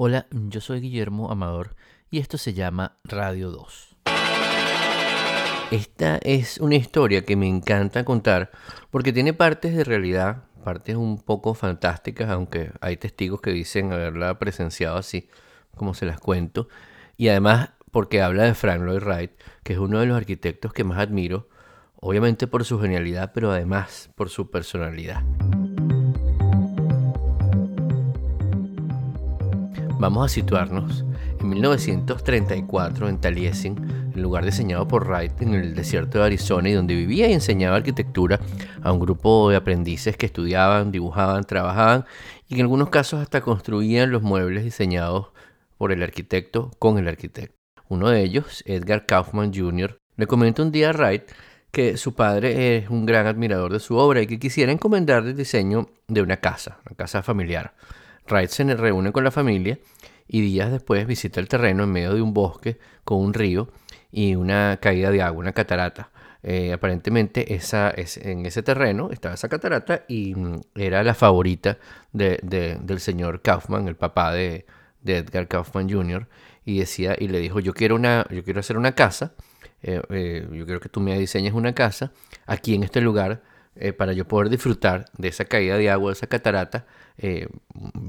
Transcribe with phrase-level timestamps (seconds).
[0.00, 1.74] Hola, yo soy Guillermo Amador
[2.08, 3.96] y esto se llama Radio 2.
[5.72, 8.52] Esta es una historia que me encanta contar
[8.92, 14.38] porque tiene partes de realidad, partes un poco fantásticas, aunque hay testigos que dicen haberla
[14.38, 15.28] presenciado así,
[15.74, 16.68] como se las cuento,
[17.16, 19.32] y además porque habla de Frank Lloyd Wright,
[19.64, 21.48] que es uno de los arquitectos que más admiro,
[21.96, 25.24] obviamente por su genialidad, pero además por su personalidad.
[29.98, 31.04] Vamos a situarnos
[31.40, 36.72] en 1934 en Taliesin, el lugar diseñado por Wright en el desierto de Arizona y
[36.72, 38.38] donde vivía y enseñaba arquitectura
[38.80, 42.04] a un grupo de aprendices que estudiaban, dibujaban, trabajaban
[42.46, 45.30] y en algunos casos hasta construían los muebles diseñados
[45.76, 47.56] por el arquitecto con el arquitecto.
[47.88, 51.24] Uno de ellos, Edgar Kaufman Jr., le comenta un día a Wright
[51.72, 55.36] que su padre es un gran admirador de su obra y que quisiera encomendarle el
[55.36, 57.74] diseño de una casa, una casa familiar.
[58.30, 59.78] Wright se reúne con la familia
[60.26, 63.68] y días después visita el terreno en medio de un bosque con un río
[64.12, 66.10] y una caída de agua, una catarata.
[66.42, 71.78] Eh, aparentemente esa, en ese terreno estaba esa catarata y mm, era la favorita
[72.12, 74.66] del señor Kaufman, el papá de,
[75.04, 76.28] Edgar Kaufman Jr.
[76.64, 79.32] Y decía y le dijo yo quiero una yo quiero hacer una casa,
[79.82, 82.12] eh, eh, yo quiero que tú me diseñes una casa
[82.46, 83.42] aquí en este lugar
[83.96, 87.48] para yo poder disfrutar de esa caída de agua, de esa catarata eh,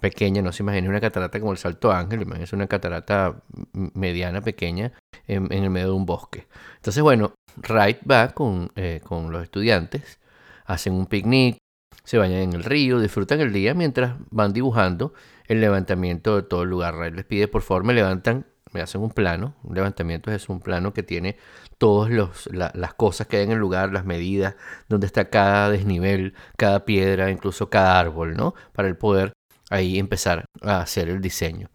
[0.00, 4.92] pequeña, no se imagine una catarata como el Salto Ángel, es una catarata mediana, pequeña,
[5.26, 6.46] en, el medio de un bosque.
[6.76, 7.34] Entonces, bueno,
[7.68, 10.20] Wright va con, eh, con los estudiantes,
[10.64, 11.58] hacen un picnic,
[12.02, 15.12] se bañan en el río, disfrutan el día mientras van dibujando
[15.46, 16.94] el levantamiento de todo el lugar.
[16.96, 20.60] Wright les pide por favor me levantan me hacen un plano, un levantamiento es un
[20.60, 21.36] plano que tiene
[21.78, 24.56] todas las cosas que hay en el lugar, las medidas,
[24.88, 28.54] donde está cada desnivel, cada piedra, incluso cada árbol, ¿no?
[28.72, 29.32] Para el poder
[29.70, 31.70] ahí empezar a hacer el diseño.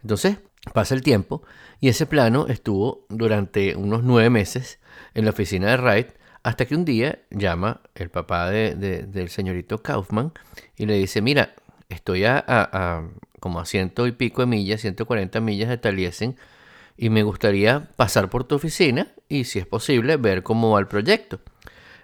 [0.00, 0.38] Entonces,
[0.72, 1.42] pasa el tiempo
[1.80, 4.80] y ese plano estuvo durante unos nueve meses
[5.14, 6.08] en la oficina de Wright
[6.42, 10.32] hasta que un día llama el papá del señorito Kaufman
[10.76, 11.54] y le dice, mira,
[11.88, 13.02] estoy a,
[13.42, 16.36] como a ciento y pico de millas, 140 millas de Taliesin,
[16.96, 20.86] y me gustaría pasar por tu oficina y, si es posible, ver cómo va el
[20.86, 21.40] proyecto.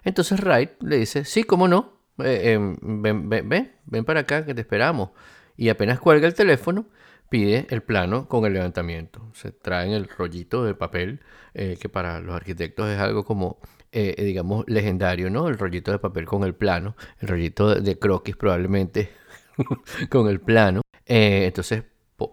[0.03, 4.53] Entonces Wright le dice, sí, cómo no, eh, em, ven, ven, ven, para acá que
[4.53, 5.11] te esperamos.
[5.55, 6.87] Y apenas cuelga el teléfono,
[7.29, 9.31] pide el plano con el levantamiento.
[9.33, 11.21] Se traen el rollito de papel,
[11.53, 13.59] eh, que para los arquitectos es algo como,
[13.93, 15.47] eh, digamos, legendario, ¿no?
[15.47, 19.09] El rollito de papel con el plano, el rollito de croquis probablemente
[20.09, 20.81] con el plano.
[21.09, 21.83] Eh, entonces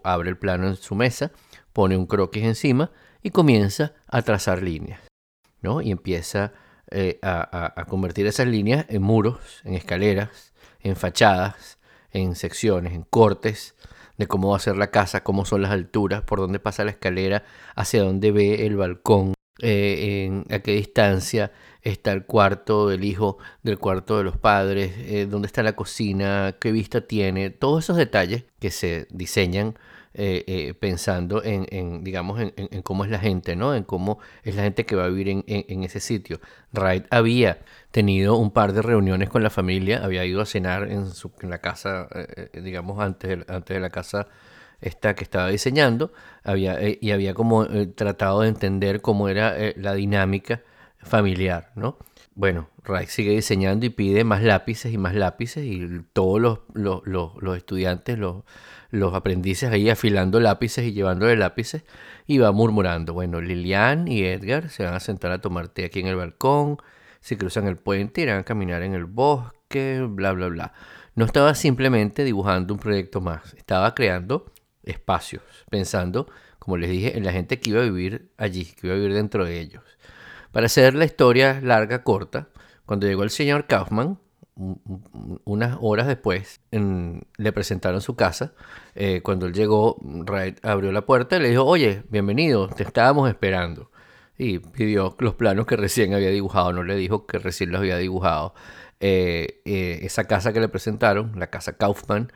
[0.03, 1.31] abre el plano en su mesa,
[1.73, 5.01] pone un croquis encima y comienza a trazar líneas.
[5.61, 5.81] ¿no?
[5.81, 6.53] Y empieza
[6.91, 11.79] eh, a, convertir esas líneas en muros, en escaleras, en fachadas,
[12.11, 13.75] en secciones, en cortes
[14.17, 16.91] de cómo va a ser la casa, cómo son las alturas, por dónde pasa la
[16.91, 17.43] escalera,
[17.75, 21.51] hacia dónde ve el balcón, eh, en, a qué distancia
[21.81, 26.55] está el cuarto del hijo del cuarto de los padres, eh, dónde está la cocina,
[26.59, 29.75] qué vista tiene, todos esos detalles que se diseñan
[30.19, 33.75] eh, pensando en, digamos, en, cómo es la gente, ¿no?
[33.75, 36.39] En cómo es la gente que va a vivir en, ese sitio.
[36.73, 37.59] Wright había
[37.91, 41.51] tenido un par de reuniones con la familia, había ido a cenar en, su, en
[41.51, 42.07] la casa,
[42.51, 44.27] digamos, antes antes de la casa
[44.81, 46.11] esta que estaba diseñando,
[46.43, 50.61] había, y había como tratado de entender cómo era la dinámica
[50.99, 51.97] familiar, ¿no?
[52.37, 57.57] Bueno, Wright sigue diseñando y pide más lápices y más lápices y todos los, los,
[57.57, 58.43] estudiantes, los,
[58.91, 61.83] los aprendices ahí afilando lápices y llevándole lápices
[62.27, 65.99] y va murmurando, bueno, Lilian y Edgar se van a sentar a tomar té aquí
[65.99, 66.77] en el balcón,
[67.21, 70.73] se cruzan el puente, irán a caminar en el bosque, bla, bla, bla.
[71.15, 74.51] No estaba simplemente dibujando un proyecto más, estaba creando
[74.87, 76.27] espacios, pensando,
[76.59, 79.13] como les dije, en la gente que iba a vivir allí, que iba a vivir
[79.13, 79.83] dentro de ellos.
[80.51, 82.49] Para hacer la historia larga, corta,
[82.85, 84.17] cuando llegó el señor Kaufman,
[85.43, 88.53] unas horas después, le presentaron su casa.
[88.95, 93.29] Eh, cuando él llegó, Wright abrió la puerta y le dijo, oye, bienvenido, te estábamos
[93.29, 93.91] esperando.
[94.37, 97.97] Y pidió los planos que recién había dibujado, no le dijo que recién los había
[97.97, 98.53] dibujado.
[98.99, 102.31] Eh, eh, esa casa que le presentaron, la casa Kaufman,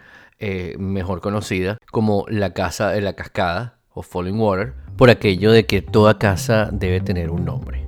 [0.79, 5.81] mejor conocida como la casa de la cascada o Falling Water, por aquello de que
[5.81, 7.85] toda casa debe tener un nombre.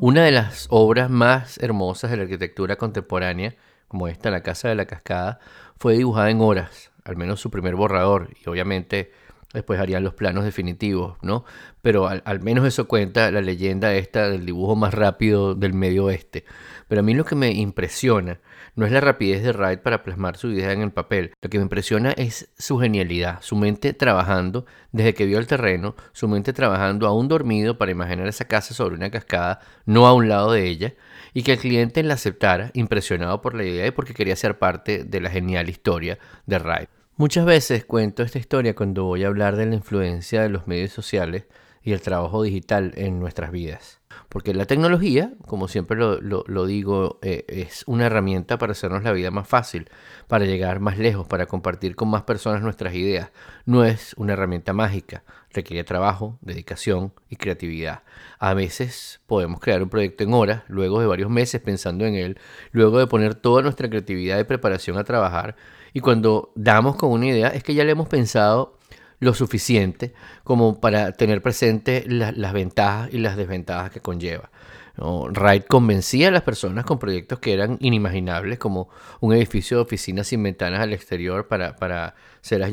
[0.00, 3.54] Una de las obras más hermosas de la arquitectura contemporánea,
[3.86, 5.38] como esta, La Casa de la Cascada,
[5.78, 9.12] fue dibujada en horas, al menos su primer borrador, y obviamente
[9.52, 11.44] después harían los planos definitivos, ¿no?
[11.82, 16.44] Pero al, menos eso cuenta la leyenda esta del dibujo más rápido del medio oeste.
[16.88, 18.40] Pero a mí lo que me impresiona
[18.74, 21.32] no es la rapidez de Wright para plasmar su idea en el papel.
[21.42, 25.94] Lo que me impresiona es su genialidad, su mente trabajando desde que vio el terreno,
[26.12, 30.28] su mente trabajando aún dormido para imaginar esa casa sobre una cascada, no a un
[30.28, 30.94] lado de ella,
[31.34, 35.04] y que el cliente la aceptara, impresionado por la idea y porque quería ser parte
[35.04, 37.01] de la genial historia de Wright.
[37.22, 40.90] Muchas veces cuento esta historia cuando voy a hablar de la influencia de los medios
[40.90, 41.44] sociales
[41.84, 44.00] y el trabajo digital en nuestras vidas.
[44.28, 49.30] Porque la tecnología, como siempre lo, digo, eh, es una herramienta para hacernos la vida
[49.30, 49.90] más fácil,
[50.26, 53.30] para llegar más lejos, para compartir con más personas nuestras ideas.
[53.66, 58.02] No es una herramienta mágica, requiere trabajo, dedicación y creatividad.
[58.38, 62.38] A veces podemos crear un proyecto en horas, luego de varios meses pensando en él,
[62.70, 65.56] luego de poner toda nuestra creatividad y preparación a trabajar.
[65.92, 68.78] Y cuando damos con una idea es que ya le hemos pensado
[69.22, 74.50] lo suficiente como para tener presente las ventajas y las desventajas que conlleva.
[74.98, 78.88] Wright convencía a las personas con proyectos que eran inimaginables, como
[79.20, 82.16] un edificio de oficinas sin ventanas al exterior para, para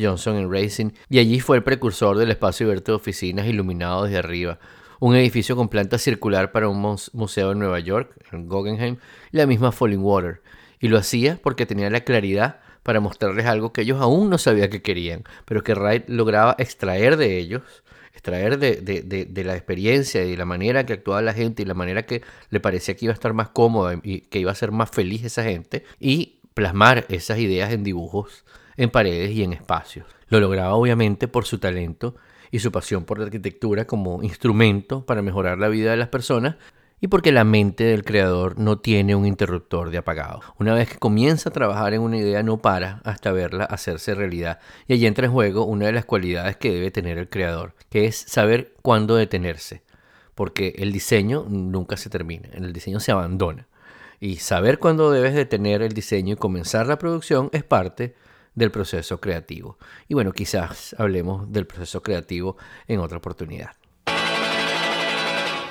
[0.01, 4.17] Johnson en Racing, y allí fue el precursor del espacio abierto de oficinas iluminado desde
[4.17, 4.57] arriba.
[4.99, 8.97] Un edificio con planta circular para un museo en Nueva York, en Guggenheim,
[9.31, 10.41] y la misma Falling Water.
[10.79, 14.71] Y lo hacía porque tenía la claridad para mostrarles algo que ellos aún no sabían
[14.71, 17.61] que querían, pero que Wright lograba extraer de ellos,
[18.13, 22.07] extraer de, la experiencia y de la manera que actuaba la gente y la manera
[22.07, 24.89] que le parecía que iba a estar más cómoda y que iba a ser más
[24.89, 28.43] feliz esa gente y plasmar esas ideas en dibujos,
[28.75, 30.07] en paredes y en espacios.
[30.29, 32.15] Lo lograba obviamente por su talento
[32.49, 36.55] y su pasión por la arquitectura como instrumento para mejorar la vida de las personas,
[37.01, 40.41] y porque la mente del creador no tiene un interruptor de apagado.
[40.57, 44.59] Una vez que comienza a trabajar en una idea no para hasta verla hacerse realidad.
[44.87, 48.05] Y allí entra en juego una de las cualidades que debe tener el creador, que
[48.05, 49.83] es saber cuándo detenerse.
[50.35, 53.67] Porque el diseño nunca se termina, el diseño se abandona.
[54.19, 58.15] Y saber cuándo debes detener el diseño y comenzar la producción es parte
[58.55, 59.77] del proceso creativo.
[60.07, 62.57] Y bueno, quizás hablemos del proceso creativo
[62.87, 63.78] en otra oportunidad.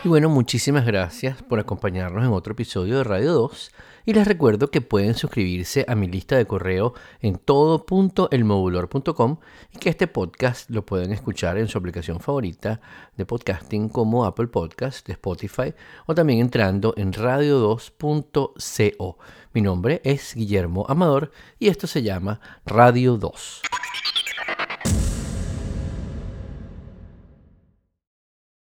[0.09, 3.71] Y bueno, muchísimas gracias por acompañarnos en otro episodio de Radio 2
[4.07, 9.37] y les recuerdo que pueden suscribirse a mi lista de correo en todo.elmodulor.com
[9.71, 12.81] y que este podcast lo pueden escuchar en su aplicación favorita
[13.19, 15.75] de podcasting como Apple Podcast, Spotify
[16.07, 19.19] o también entrando en radio2.co.
[19.53, 23.61] Mi nombre es Guillermo Amador y esto se llama Radio 2.